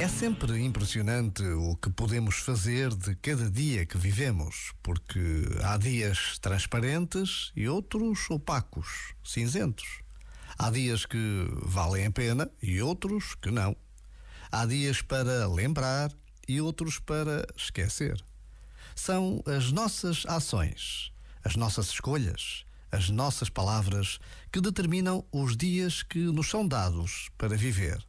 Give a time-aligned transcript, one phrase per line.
[0.00, 5.20] É sempre impressionante o que podemos fazer de cada dia que vivemos, porque
[5.62, 10.00] há dias transparentes e outros opacos, cinzentos.
[10.58, 13.76] Há dias que valem a pena e outros que não.
[14.50, 16.12] Há dias para lembrar
[16.48, 18.22] e outros para esquecer.
[18.96, 21.12] São as nossas ações,
[21.44, 24.18] as nossas escolhas, as nossas palavras
[24.52, 28.04] que determinam os dias que nos são dados para viver.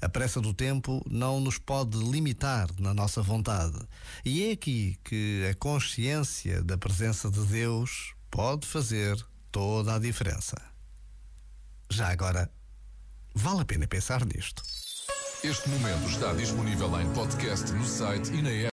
[0.00, 3.78] A pressa do tempo não nos pode limitar na nossa vontade.
[4.24, 9.16] E é aqui que a consciência da presença de Deus pode fazer
[9.50, 10.56] toda a diferença.
[11.90, 12.50] Já agora,
[13.34, 14.62] vale a pena pensar nisto.
[15.44, 18.62] Este momento está disponível em podcast no site e na app.